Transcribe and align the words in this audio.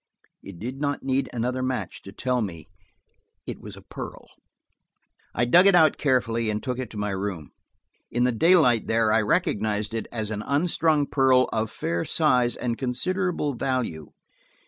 It 0.41 0.57
did 0.57 0.81
not 0.81 1.03
need 1.03 1.29
another 1.31 1.61
match 1.61 2.01
to 2.01 2.11
tell 2.11 2.41
me 2.41 2.67
it 3.45 3.61
was 3.61 3.77
a 3.77 3.83
pearl. 3.83 4.29
I 5.35 5.45
dug 5.45 5.67
it 5.67 5.75
out 5.75 5.97
carefully 5.99 6.49
and 6.49 6.63
took 6.63 6.79
it 6.79 6.89
to 6.89 6.97
my 6.97 7.11
room. 7.11 7.51
In 8.09 8.23
the 8.23 8.31
daylight 8.31 8.87
there 8.87 9.13
I 9.13 9.21
recognized 9.21 9.93
it 9.93 10.07
as 10.11 10.31
an 10.31 10.41
unstrung 10.41 11.05
pearl 11.05 11.47
of 11.53 11.69
fair 11.69 12.03
size 12.03 12.55
and 12.55 12.79
considerable 12.79 13.53
value. 13.53 14.07